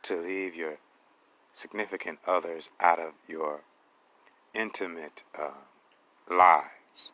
to 0.02 0.18
leave 0.18 0.54
your 0.54 0.78
significant 1.54 2.20
others 2.28 2.70
out 2.82 3.00
of 3.00 3.14
your 3.28 3.62
intimate 4.54 5.24
uh, 5.40 5.52
lives, 6.30 7.12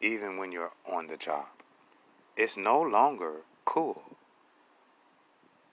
even 0.00 0.38
when 0.38 0.50
you're 0.50 0.72
on 0.90 1.08
the 1.08 1.18
job? 1.18 1.46
It's 2.34 2.56
no 2.56 2.80
longer 2.80 3.42
cool. 3.66 4.02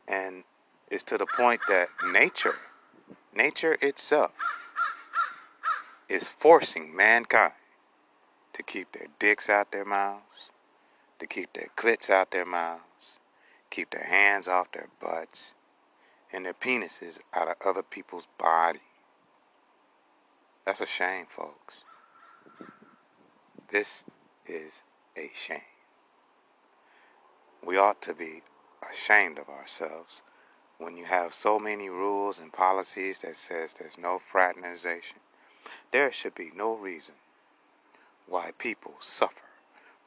And 0.05 0.43
it's 0.91 1.03
to 1.03 1.17
the 1.17 1.25
point 1.25 1.61
that 1.69 1.87
nature, 2.11 2.55
nature 3.33 3.77
itself, 3.81 4.31
is 6.09 6.27
forcing 6.27 6.93
mankind 6.93 7.53
to 8.55 8.63
keep 8.63 8.93
their 8.93 9.07
dicks 9.19 9.49
out 9.49 9.73
their 9.73 9.83
mouths, 9.83 10.49
to 11.19 11.27
keep 11.27 11.51
their 11.51 11.67
clits 11.75 12.09
out 12.09 12.31
their 12.31 12.45
mouths, 12.45 13.19
keep 13.69 13.89
their 13.89 14.05
hands 14.05 14.47
off 14.47 14.71
their 14.71 14.87
butts, 15.01 15.55
and 16.31 16.45
their 16.45 16.53
penises 16.53 17.19
out 17.33 17.49
of 17.49 17.55
other 17.65 17.83
people's 17.83 18.27
body. 18.37 18.79
That's 20.65 20.79
a 20.79 20.85
shame, 20.85 21.25
folks. 21.27 21.83
This 23.71 24.05
is 24.47 24.83
a 25.17 25.29
shame. 25.33 25.59
We 27.61 27.75
ought 27.75 28.01
to 28.03 28.13
be 28.13 28.41
ashamed 28.89 29.37
of 29.37 29.49
ourselves 29.49 30.23
when 30.77 30.95
you 30.95 31.03
have 31.03 31.33
so 31.33 31.59
many 31.59 31.89
rules 31.89 32.39
and 32.39 32.53
policies 32.53 33.19
that 33.19 33.35
says 33.35 33.73
there's 33.73 33.97
no 33.97 34.17
fraternization. 34.17 35.17
There 35.91 36.13
should 36.13 36.35
be 36.35 36.51
no 36.55 36.75
reason 36.77 37.15
why 38.27 38.51
people 38.57 38.95
suffer 38.99 39.35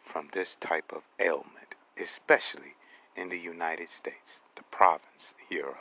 from 0.02 0.28
this 0.32 0.56
type 0.56 0.92
of 0.92 1.02
ailment, 1.20 1.74
especially 2.00 2.74
in 3.16 3.28
the 3.28 3.38
United 3.38 3.90
States, 3.90 4.42
the 4.56 4.62
province 4.64 5.34
hereof. 5.48 5.76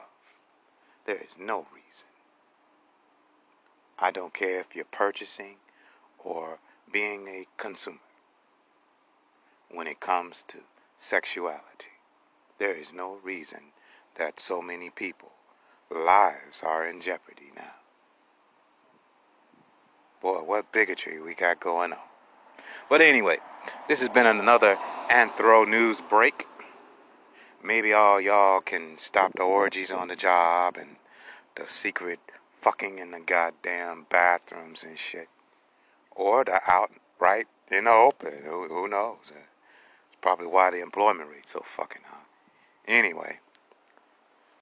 There 1.06 1.18
is 1.18 1.38
no 1.40 1.66
reason. 1.74 2.08
I 4.00 4.12
don't 4.12 4.34
care 4.34 4.60
if 4.60 4.76
you're 4.76 4.86
purchasing 4.86 5.56
or 6.20 6.60
being 6.92 7.28
a 7.28 7.48
consumer. 7.58 7.98
When 9.72 9.88
it 9.88 10.00
comes 10.00 10.44
to 10.50 10.60
sexuality, 10.98 11.92
there 12.60 12.74
is 12.76 12.94
no 12.94 13.18
reason 13.24 13.60
that 14.16 14.40
so 14.40 14.62
many 14.62 14.90
people 14.90 15.32
lives 15.90 16.64
are 16.64 16.86
in 16.86 17.02
jeopardy 17.02 17.52
now. 17.56 17.76
Boy, 20.22 20.42
what 20.42 20.72
bigotry 20.72 21.22
we 21.22 21.34
got 21.34 21.60
going 21.60 21.94
on. 21.94 22.00
But 22.90 23.02
anyway, 23.02 23.38
this 23.88 24.00
has 24.00 24.10
been 24.10 24.26
another 24.26 24.78
Anthro 25.10 25.68
News 25.68 26.02
break. 26.02 26.48
Maybe 27.64 27.94
all 27.94 28.22
y'all 28.22 28.62
can 28.62 28.98
stop 28.98 29.34
the 29.36 29.44
orgies 29.44 29.92
on 29.92 30.08
the 30.08 30.16
job 30.16 30.78
and 30.78 30.98
the 31.56 31.68
secret 31.68 32.20
fucking 32.62 33.00
in 33.00 33.12
the 33.12 33.20
goddamn 33.20 34.06
bathrooms 34.10 34.84
and 34.84 34.98
shit. 34.98 35.30
Or 36.12 36.44
the 36.44 36.60
outright 36.68 37.48
in 37.72 37.86
the 37.86 37.92
open. 37.92 38.44
Who, 38.46 38.68
who 38.68 38.88
knows? 38.88 39.32
Uh, 39.32 39.40
it's 40.10 40.18
probably 40.22 40.48
why 40.48 40.72
the 40.72 40.82
employment 40.82 41.30
rate's 41.30 41.52
so 41.52 41.62
fucking 41.64 42.04
high. 42.06 42.18
Anyway, 42.88 43.40